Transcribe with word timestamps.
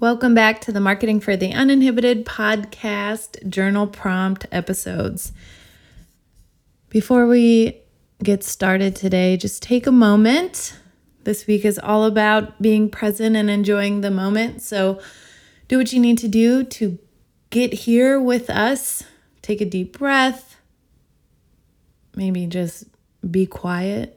Welcome 0.00 0.32
back 0.32 0.60
to 0.60 0.70
the 0.70 0.78
Marketing 0.78 1.18
for 1.18 1.36
the 1.36 1.52
Uninhibited 1.52 2.24
podcast 2.24 3.48
journal 3.48 3.88
prompt 3.88 4.46
episodes. 4.52 5.32
Before 6.88 7.26
we 7.26 7.82
get 8.22 8.44
started 8.44 8.94
today, 8.94 9.36
just 9.36 9.60
take 9.60 9.88
a 9.88 9.90
moment. 9.92 10.78
This 11.24 11.48
week 11.48 11.64
is 11.64 11.80
all 11.80 12.04
about 12.04 12.62
being 12.62 12.88
present 12.88 13.34
and 13.34 13.50
enjoying 13.50 14.02
the 14.02 14.12
moment. 14.12 14.62
So, 14.62 15.00
do 15.66 15.78
what 15.78 15.92
you 15.92 15.98
need 15.98 16.18
to 16.18 16.28
do 16.28 16.62
to 16.62 16.96
get 17.50 17.72
here 17.72 18.20
with 18.20 18.50
us. 18.50 19.02
Take 19.42 19.60
a 19.60 19.64
deep 19.64 19.98
breath. 19.98 20.60
Maybe 22.14 22.46
just 22.46 22.84
be 23.28 23.46
quiet. 23.46 24.16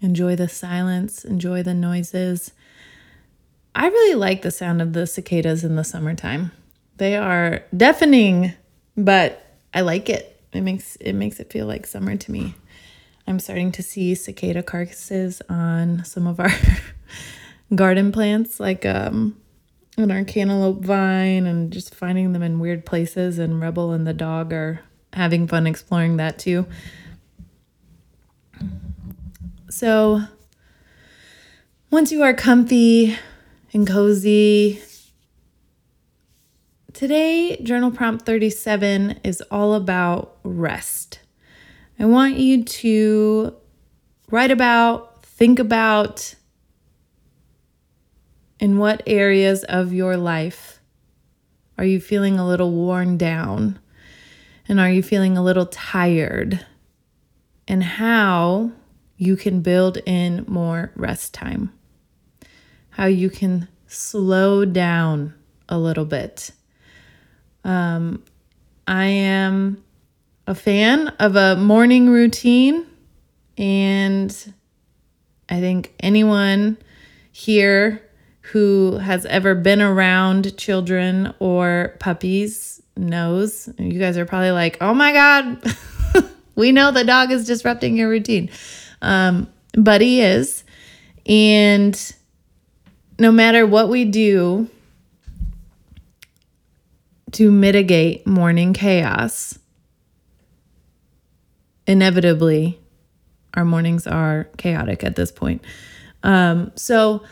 Enjoy 0.00 0.34
the 0.34 0.48
silence, 0.48 1.26
enjoy 1.26 1.62
the 1.62 1.74
noises 1.74 2.52
I 3.74 3.88
really 3.88 4.14
like 4.14 4.42
the 4.42 4.50
sound 4.50 4.82
of 4.82 4.92
the 4.92 5.06
cicadas 5.06 5.64
in 5.64 5.76
the 5.76 5.84
summertime. 5.84 6.52
They 6.96 7.16
are 7.16 7.64
deafening, 7.76 8.52
but 8.96 9.46
I 9.72 9.82
like 9.82 10.08
it. 10.08 10.40
It 10.52 10.62
makes 10.62 10.96
it 10.96 11.12
makes 11.12 11.38
it 11.38 11.52
feel 11.52 11.66
like 11.66 11.86
summer 11.86 12.16
to 12.16 12.32
me. 12.32 12.54
I'm 13.26 13.38
starting 13.38 13.70
to 13.72 13.82
see 13.82 14.14
cicada 14.14 14.62
carcasses 14.62 15.40
on 15.48 16.04
some 16.04 16.26
of 16.26 16.40
our 16.40 16.50
garden 17.74 18.10
plants, 18.10 18.58
like 18.58 18.84
um, 18.84 19.36
on 19.96 20.10
our 20.10 20.24
cantaloupe 20.24 20.84
vine, 20.84 21.46
and 21.46 21.72
just 21.72 21.94
finding 21.94 22.32
them 22.32 22.42
in 22.42 22.58
weird 22.58 22.84
places. 22.84 23.38
And 23.38 23.60
Rebel 23.60 23.92
and 23.92 24.04
the 24.04 24.12
dog 24.12 24.52
are 24.52 24.80
having 25.12 25.46
fun 25.46 25.68
exploring 25.68 26.16
that 26.16 26.38
too. 26.40 26.66
So, 29.68 30.22
once 31.90 32.10
you 32.10 32.22
are 32.22 32.34
comfy, 32.34 33.16
and 33.72 33.86
cozy. 33.86 34.80
Today, 36.92 37.60
journal 37.62 37.90
prompt 37.90 38.26
37 38.26 39.20
is 39.22 39.42
all 39.50 39.74
about 39.74 40.38
rest. 40.42 41.20
I 41.98 42.06
want 42.06 42.36
you 42.36 42.64
to 42.64 43.54
write 44.30 44.50
about, 44.50 45.22
think 45.22 45.58
about 45.58 46.34
in 48.58 48.78
what 48.78 49.02
areas 49.06 49.64
of 49.64 49.92
your 49.92 50.16
life 50.16 50.80
are 51.78 51.84
you 51.84 52.00
feeling 52.00 52.38
a 52.38 52.46
little 52.46 52.72
worn 52.72 53.16
down? 53.16 53.78
And 54.68 54.78
are 54.78 54.90
you 54.90 55.02
feeling 55.02 55.38
a 55.38 55.42
little 55.42 55.66
tired? 55.66 56.66
And 57.66 57.82
how 57.82 58.72
you 59.16 59.36
can 59.36 59.62
build 59.62 59.98
in 60.04 60.44
more 60.46 60.92
rest 60.94 61.32
time 61.32 61.72
how 62.90 63.06
you 63.06 63.30
can 63.30 63.68
slow 63.86 64.64
down 64.64 65.34
a 65.68 65.78
little 65.78 66.04
bit. 66.04 66.52
Um, 67.64 68.22
I 68.86 69.06
am 69.06 69.82
a 70.46 70.54
fan 70.54 71.08
of 71.18 71.36
a 71.36 71.56
morning 71.56 72.08
routine, 72.08 72.86
and 73.56 74.54
I 75.48 75.60
think 75.60 75.94
anyone 76.00 76.78
here 77.32 78.02
who 78.40 78.96
has 78.96 79.26
ever 79.26 79.54
been 79.54 79.80
around 79.80 80.56
children 80.56 81.34
or 81.38 81.96
puppies 82.00 82.82
knows. 82.96 83.68
You 83.78 83.98
guys 83.98 84.16
are 84.16 84.26
probably 84.26 84.50
like, 84.50 84.78
oh 84.80 84.94
my 84.94 85.12
God, 85.12 85.62
we 86.56 86.72
know 86.72 86.90
the 86.90 87.04
dog 87.04 87.30
is 87.30 87.46
disrupting 87.46 87.96
your 87.96 88.08
routine. 88.08 88.50
Um, 89.02 89.48
but 89.74 90.00
he 90.00 90.20
is. 90.20 90.64
And 91.26 92.14
no 93.20 93.30
matter 93.30 93.66
what 93.66 93.90
we 93.90 94.06
do 94.06 94.66
to 97.32 97.52
mitigate 97.52 98.26
morning 98.26 98.72
chaos, 98.72 99.58
inevitably 101.86 102.80
our 103.54 103.64
mornings 103.64 104.06
are 104.06 104.48
chaotic 104.56 105.04
at 105.04 105.16
this 105.16 105.30
point. 105.30 105.62
Um, 106.22 106.72
so 106.76 107.22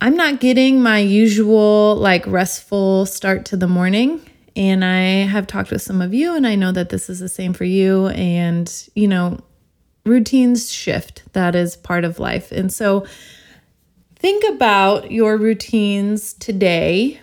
I'm 0.00 0.16
not 0.16 0.38
getting 0.38 0.80
my 0.82 0.98
usual 0.98 1.96
like 1.96 2.24
restful 2.26 3.06
start 3.06 3.46
to 3.46 3.56
the 3.56 3.68
morning. 3.68 4.20
And 4.54 4.84
I 4.84 5.26
have 5.26 5.48
talked 5.48 5.72
with 5.72 5.82
some 5.82 6.00
of 6.00 6.14
you, 6.14 6.36
and 6.36 6.46
I 6.46 6.54
know 6.54 6.70
that 6.70 6.90
this 6.90 7.10
is 7.10 7.18
the 7.18 7.28
same 7.28 7.54
for 7.54 7.64
you. 7.64 8.06
And, 8.08 8.72
you 8.94 9.08
know, 9.08 9.40
routines 10.06 10.70
shift. 10.70 11.24
That 11.32 11.56
is 11.56 11.76
part 11.76 12.04
of 12.04 12.20
life. 12.20 12.52
And 12.52 12.72
so 12.72 13.04
think 14.24 14.42
about 14.54 15.12
your 15.12 15.36
routines 15.36 16.32
today 16.32 17.20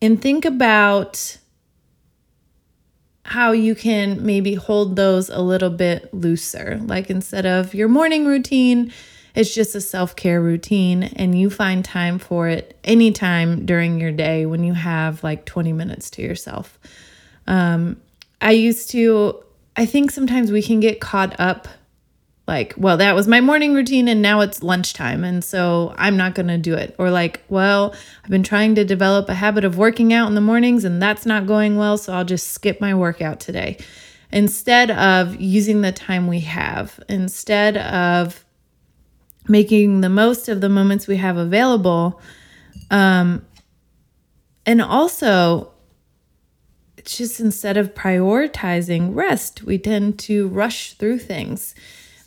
and 0.00 0.22
think 0.22 0.44
about 0.44 1.36
how 3.24 3.50
you 3.50 3.74
can 3.74 4.24
maybe 4.24 4.54
hold 4.54 4.94
those 4.94 5.28
a 5.28 5.40
little 5.40 5.68
bit 5.68 6.14
looser. 6.14 6.78
Like 6.84 7.10
instead 7.10 7.44
of 7.44 7.74
your 7.74 7.88
morning 7.88 8.24
routine, 8.24 8.92
it's 9.34 9.52
just 9.52 9.74
a 9.74 9.80
self 9.80 10.14
care 10.14 10.40
routine, 10.40 11.02
and 11.02 11.36
you 11.36 11.50
find 11.50 11.84
time 11.84 12.20
for 12.20 12.46
it 12.46 12.78
anytime 12.84 13.66
during 13.66 13.98
your 13.98 14.12
day 14.12 14.46
when 14.46 14.62
you 14.62 14.74
have 14.74 15.24
like 15.24 15.44
20 15.44 15.72
minutes 15.72 16.08
to 16.10 16.22
yourself. 16.22 16.78
Um, 17.48 18.00
I 18.40 18.52
used 18.52 18.90
to, 18.90 19.42
I 19.74 19.86
think 19.86 20.12
sometimes 20.12 20.52
we 20.52 20.62
can 20.62 20.78
get 20.78 21.00
caught 21.00 21.34
up 21.40 21.66
like, 22.48 22.74
well, 22.76 22.96
that 22.96 23.14
was 23.14 23.28
my 23.28 23.40
morning 23.40 23.72
routine 23.72 24.08
and 24.08 24.20
now 24.20 24.40
it's 24.40 24.62
lunchtime. 24.62 25.22
And 25.22 25.44
so 25.44 25.94
I'm 25.96 26.16
not 26.16 26.34
going 26.34 26.48
to 26.48 26.58
do 26.58 26.74
it. 26.74 26.94
Or 26.98 27.10
like, 27.10 27.40
well, 27.48 27.94
I've 28.24 28.30
been 28.30 28.42
trying 28.42 28.74
to 28.74 28.84
develop 28.84 29.28
a 29.28 29.34
habit 29.34 29.64
of 29.64 29.78
working 29.78 30.12
out 30.12 30.28
in 30.28 30.34
the 30.34 30.40
mornings 30.40 30.84
and 30.84 31.00
that's 31.00 31.24
not 31.24 31.46
going 31.46 31.76
well. 31.76 31.96
So 31.96 32.12
I'll 32.12 32.24
just 32.24 32.48
skip 32.48 32.80
my 32.80 32.94
workout 32.94 33.38
today. 33.38 33.78
Instead 34.32 34.90
of 34.90 35.40
using 35.40 35.82
the 35.82 35.92
time 35.92 36.26
we 36.26 36.40
have, 36.40 36.98
instead 37.08 37.76
of 37.76 38.44
making 39.48 40.00
the 40.00 40.08
most 40.08 40.48
of 40.48 40.60
the 40.60 40.68
moments 40.68 41.06
we 41.06 41.16
have 41.16 41.36
available. 41.36 42.20
Um, 42.90 43.44
and 44.64 44.80
also, 44.80 45.72
just 47.04 47.40
instead 47.40 47.76
of 47.76 47.94
prioritizing 47.94 49.14
rest, 49.14 49.62
we 49.64 49.78
tend 49.78 50.18
to 50.20 50.48
rush 50.48 50.92
through 50.94 51.18
things. 51.18 51.74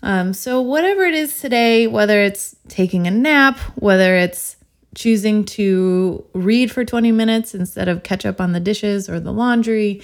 Um, 0.05 0.35
so, 0.35 0.61
whatever 0.61 1.03
it 1.03 1.15
is 1.15 1.41
today, 1.41 1.87
whether 1.87 2.21
it's 2.21 2.55
taking 2.67 3.07
a 3.07 3.11
nap, 3.11 3.57
whether 3.73 4.15
it's 4.15 4.55
choosing 4.93 5.43
to 5.43 6.23
read 6.33 6.71
for 6.71 6.85
20 6.85 7.11
minutes 7.11 7.55
instead 7.55 7.87
of 7.87 8.03
catch 8.03 8.23
up 8.23 8.39
on 8.39 8.51
the 8.51 8.59
dishes 8.59 9.09
or 9.09 9.19
the 9.19 9.33
laundry, 9.33 10.03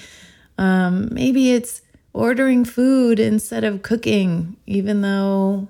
um, 0.58 1.08
maybe 1.12 1.52
it's 1.52 1.82
ordering 2.12 2.64
food 2.64 3.20
instead 3.20 3.62
of 3.62 3.82
cooking, 3.82 4.56
even 4.66 5.02
though 5.02 5.68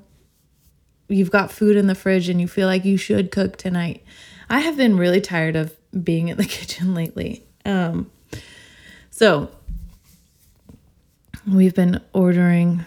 you've 1.09 1.31
got 1.31 1.53
food 1.53 1.77
in 1.77 1.87
the 1.87 1.95
fridge 1.95 2.31
and 2.31 2.41
you 2.41 2.49
feel 2.49 2.67
like 2.67 2.87
you 2.87 2.97
should 2.97 3.31
cook 3.31 3.59
tonight. 3.59 4.03
I 4.49 4.61
have 4.61 4.79
been 4.79 4.97
really 4.97 5.21
tired 5.21 5.57
of 5.57 5.77
being 6.03 6.29
in 6.29 6.39
the 6.39 6.45
kitchen 6.47 6.95
lately. 6.95 7.45
Um, 7.67 8.11
so, 9.11 9.51
we've 11.47 11.75
been 11.75 12.01
ordering 12.15 12.87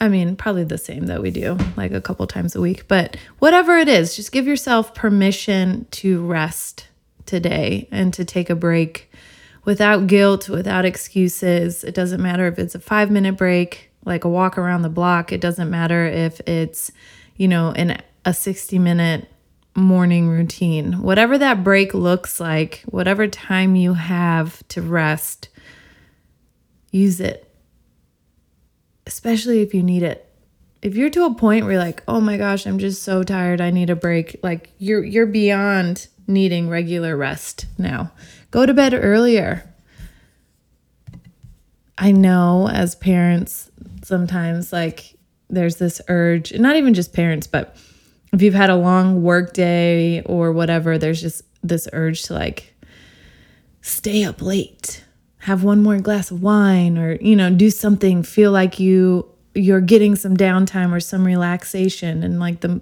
I 0.00 0.08
mean, 0.08 0.36
probably 0.36 0.64
the 0.64 0.78
same 0.78 1.06
that 1.06 1.22
we 1.22 1.30
do, 1.30 1.56
like 1.76 1.92
a 1.92 2.00
couple 2.00 2.26
times 2.26 2.54
a 2.54 2.60
week. 2.60 2.86
But 2.86 3.16
whatever 3.38 3.78
it 3.78 3.88
is, 3.88 4.14
just 4.14 4.30
give 4.30 4.46
yourself 4.46 4.94
permission 4.94 5.86
to 5.92 6.24
rest 6.24 6.88
today 7.24 7.88
and 7.90 8.12
to 8.14 8.24
take 8.24 8.50
a 8.50 8.54
break 8.54 9.10
without 9.64 10.06
guilt, 10.06 10.48
without 10.48 10.84
excuses. 10.84 11.82
It 11.82 11.94
doesn't 11.94 12.22
matter 12.22 12.46
if 12.46 12.58
it's 12.58 12.74
a 12.74 12.80
five 12.80 13.10
minute 13.10 13.36
break, 13.38 13.90
like 14.04 14.24
a 14.24 14.28
walk 14.28 14.58
around 14.58 14.82
the 14.82 14.90
block. 14.90 15.32
It 15.32 15.40
doesn't 15.40 15.70
matter 15.70 16.04
if 16.06 16.40
it's, 16.40 16.92
you 17.36 17.48
know, 17.48 17.70
in 17.70 17.98
a 18.24 18.34
60 18.34 18.78
minute 18.78 19.28
morning 19.74 20.28
routine. 20.28 21.00
Whatever 21.02 21.38
that 21.38 21.64
break 21.64 21.94
looks 21.94 22.38
like, 22.38 22.82
whatever 22.86 23.26
time 23.28 23.76
you 23.76 23.94
have 23.94 24.66
to 24.68 24.82
rest, 24.82 25.48
use 26.90 27.20
it 27.20 27.45
especially 29.06 29.62
if 29.62 29.74
you 29.74 29.82
need 29.82 30.02
it. 30.02 30.22
if 30.82 30.94
you're 30.94 31.10
to 31.10 31.24
a 31.24 31.34
point 31.34 31.64
where 31.64 31.72
you're 31.72 31.82
like, 31.82 32.02
"Oh 32.06 32.20
my 32.20 32.36
gosh, 32.36 32.66
I'm 32.66 32.78
just 32.78 33.02
so 33.02 33.22
tired. 33.24 33.60
I 33.60 33.70
need 33.70 33.90
a 33.90 33.96
break." 33.96 34.38
Like 34.42 34.70
you're 34.78 35.02
you're 35.04 35.26
beyond 35.26 36.06
needing 36.28 36.68
regular 36.68 37.16
rest 37.16 37.66
now. 37.78 38.12
Go 38.50 38.66
to 38.66 38.74
bed 38.74 38.94
earlier. 38.94 39.72
I 41.98 42.12
know 42.12 42.68
as 42.68 42.94
parents 42.94 43.70
sometimes 44.04 44.72
like 44.72 45.16
there's 45.48 45.76
this 45.76 46.00
urge, 46.08 46.52
not 46.58 46.76
even 46.76 46.92
just 46.94 47.12
parents, 47.12 47.46
but 47.46 47.76
if 48.32 48.42
you've 48.42 48.54
had 48.54 48.70
a 48.70 48.76
long 48.76 49.22
work 49.22 49.52
day 49.54 50.22
or 50.22 50.52
whatever, 50.52 50.98
there's 50.98 51.22
just 51.22 51.42
this 51.62 51.88
urge 51.92 52.24
to 52.24 52.34
like 52.34 52.74
stay 53.80 54.24
up 54.24 54.42
late, 54.42 55.04
have 55.46 55.62
one 55.62 55.80
more 55.80 55.96
glass 56.00 56.32
of 56.32 56.42
wine 56.42 56.98
or 56.98 57.14
you 57.20 57.36
know, 57.36 57.50
do 57.50 57.70
something, 57.70 58.24
feel 58.24 58.50
like 58.50 58.80
you 58.80 59.30
you're 59.54 59.80
getting 59.80 60.16
some 60.16 60.36
downtime 60.36 60.92
or 60.92 60.98
some 60.98 61.24
relaxation. 61.24 62.24
And 62.24 62.40
like 62.40 62.60
the 62.62 62.80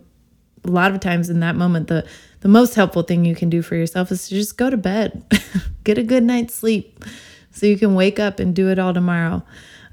a 0.65 0.71
lot 0.71 0.93
of 0.93 1.01
times 1.01 1.29
in 1.29 1.41
that 1.41 1.57
moment 1.57 1.89
the 1.89 2.07
the 2.41 2.49
most 2.49 2.75
helpful 2.75 3.03
thing 3.03 3.27
you 3.27 3.35
can 3.35 3.51
do 3.51 3.61
for 3.61 3.77
yourself 3.77 4.11
is 4.11 4.29
to 4.29 4.35
just 4.35 4.57
go 4.57 4.71
to 4.71 4.79
bed 4.79 5.23
get 5.85 5.99
a 5.99 6.03
good 6.03 6.23
night's 6.23 6.55
sleep 6.55 7.05
so 7.51 7.67
you 7.67 7.77
can 7.77 7.95
wake 7.95 8.19
up 8.19 8.41
and 8.41 8.57
do 8.57 8.71
it 8.71 8.79
all 8.79 8.95
tomorrow. 8.95 9.43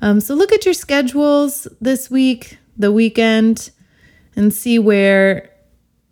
Um, 0.01 0.21
so 0.21 0.33
look 0.33 0.53
at 0.53 0.63
your 0.63 0.73
schedules 0.73 1.68
this 1.81 2.09
week 2.09 2.57
the 2.77 2.91
weekend 2.91 3.69
and 4.38 4.53
see 4.53 4.79
where 4.79 5.50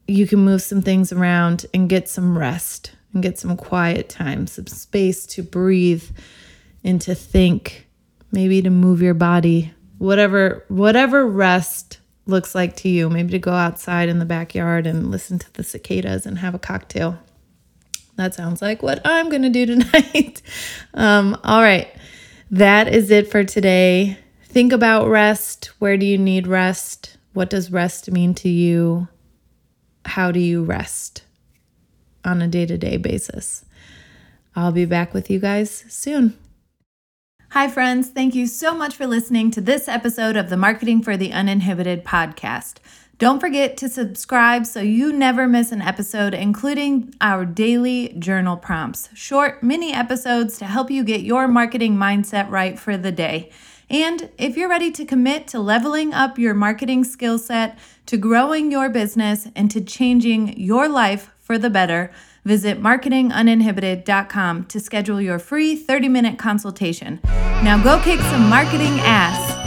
you 0.09 0.27
can 0.27 0.39
move 0.39 0.61
some 0.61 0.81
things 0.81 1.13
around 1.13 1.65
and 1.73 1.87
get 1.87 2.09
some 2.09 2.37
rest 2.37 2.91
and 3.13 3.23
get 3.23 3.39
some 3.39 3.55
quiet 3.55 4.09
time 4.09 4.45
some 4.45 4.67
space 4.67 5.25
to 5.25 5.41
breathe 5.41 6.03
and 6.83 7.01
to 7.01 7.15
think 7.15 7.87
maybe 8.31 8.61
to 8.61 8.69
move 8.69 9.01
your 9.01 9.13
body 9.13 9.73
whatever 9.99 10.63
whatever 10.69 11.27
rest 11.27 11.99
looks 12.25 12.55
like 12.55 12.75
to 12.77 12.89
you. 12.89 13.09
Maybe 13.09 13.31
to 13.31 13.39
go 13.39 13.53
outside 13.53 14.09
in 14.09 14.17
the 14.19 14.25
backyard 14.25 14.87
and 14.87 15.11
listen 15.11 15.37
to 15.39 15.53
the 15.53 15.63
cicadas 15.63 16.25
and 16.25 16.39
have 16.39 16.55
a 16.55 16.59
cocktail. 16.59 17.19
That 18.15 18.33
sounds 18.33 18.61
like 18.61 18.81
what 18.81 19.01
I'm 19.05 19.29
going 19.29 19.43
to 19.43 19.49
do 19.49 19.65
tonight. 19.65 20.41
um, 20.93 21.37
all 21.43 21.61
right. 21.61 21.93
That 22.51 22.87
is 22.87 23.11
it 23.11 23.29
for 23.29 23.43
today. 23.43 24.17
Think 24.43 24.73
about 24.73 25.07
rest. 25.07 25.65
Where 25.79 25.97
do 25.97 26.05
you 26.05 26.17
need 26.17 26.47
rest? 26.47 27.17
What 27.33 27.49
does 27.49 27.71
rest 27.71 28.11
mean 28.11 28.33
to 28.35 28.49
you? 28.49 29.07
How 30.05 30.31
do 30.31 30.39
you 30.39 30.63
rest 30.63 31.23
on 32.25 32.41
a 32.41 32.47
day 32.47 32.65
to 32.65 32.77
day 32.77 32.97
basis? 32.97 33.65
I'll 34.55 34.71
be 34.71 34.85
back 34.85 35.13
with 35.13 35.29
you 35.29 35.39
guys 35.39 35.85
soon. 35.87 36.35
Hi, 37.53 37.67
friends. 37.67 38.09
Thank 38.09 38.35
you 38.35 38.45
so 38.45 38.75
much 38.75 38.95
for 38.95 39.07
listening 39.07 39.49
to 39.51 39.59
this 39.59 39.87
episode 39.87 40.35
of 40.35 40.51
the 40.51 40.55
Marketing 40.55 41.01
for 41.01 41.17
the 41.17 41.33
Uninhibited 41.33 42.05
podcast. 42.05 42.75
Don't 43.17 43.39
forget 43.39 43.75
to 43.77 43.89
subscribe 43.89 44.67
so 44.67 44.81
you 44.81 45.11
never 45.11 45.47
miss 45.47 45.71
an 45.71 45.81
episode, 45.81 46.35
including 46.35 47.11
our 47.19 47.45
daily 47.45 48.09
journal 48.19 48.55
prompts, 48.55 49.09
short 49.15 49.63
mini 49.63 49.91
episodes 49.91 50.59
to 50.59 50.65
help 50.65 50.91
you 50.91 51.03
get 51.03 51.21
your 51.21 51.47
marketing 51.47 51.95
mindset 51.95 52.47
right 52.51 52.77
for 52.77 52.97
the 52.97 53.11
day. 53.11 53.49
And 53.89 54.29
if 54.37 54.55
you're 54.55 54.69
ready 54.69 54.91
to 54.91 55.03
commit 55.03 55.47
to 55.47 55.59
leveling 55.59 56.13
up 56.13 56.37
your 56.37 56.53
marketing 56.53 57.03
skill 57.03 57.39
set, 57.39 57.79
to 58.05 58.15
growing 58.15 58.71
your 58.71 58.89
business, 58.89 59.47
and 59.55 59.71
to 59.71 59.81
changing 59.81 60.55
your 60.59 60.87
life 60.87 61.31
for 61.39 61.57
the 61.57 61.71
better, 61.71 62.11
Visit 62.45 62.81
marketinguninhibited.com 62.81 64.65
to 64.65 64.79
schedule 64.79 65.21
your 65.21 65.39
free 65.39 65.75
30 65.75 66.09
minute 66.09 66.37
consultation. 66.37 67.19
Now 67.63 67.81
go 67.83 68.01
kick 68.03 68.19
some 68.21 68.49
marketing 68.49 68.99
ass. 69.01 69.58